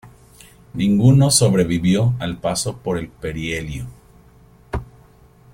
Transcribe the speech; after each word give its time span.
Ninguno 0.73 1.29
sobrevivió 1.29 2.15
al 2.17 2.39
paso 2.39 2.75
por 2.77 2.97
el 2.97 3.07
perihelio. 3.09 3.85